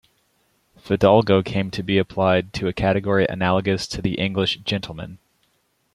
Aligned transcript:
"Fidalgo" 0.79 1.43
came 1.43 1.69
to 1.69 1.83
be 1.83 1.99
applied 1.99 2.53
to 2.53 2.67
a 2.67 2.73
category 2.73 3.27
analogous 3.29 3.85
to 3.85 4.01
the 4.01 4.15
English 4.15 4.57
"gentleman. 4.61 5.19